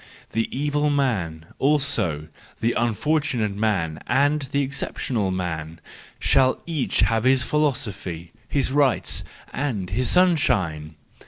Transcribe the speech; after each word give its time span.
The 0.31 0.47
evil 0.49 0.89
man, 0.89 1.45
also, 1.59 2.27
the 2.59 2.73
unfortunate 2.73 3.55
man, 3.55 3.99
and 4.07 4.41
the 4.51 4.67
excep¬ 4.67 4.93
tional 4.93 5.31
man, 5.31 5.79
shall 6.17 6.59
each 6.65 7.01
have 7.01 7.23
his 7.23 7.43
philosophy, 7.43 8.31
his 8.49 8.71
rights, 8.71 9.23
and 9.53 9.91
his 9.91 10.09
sunshine! 10.09 10.95